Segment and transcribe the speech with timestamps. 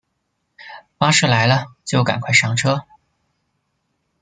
[0.97, 2.85] 巴士来了就赶快上车